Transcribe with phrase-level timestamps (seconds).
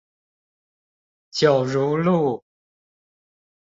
[1.29, 2.43] 九如路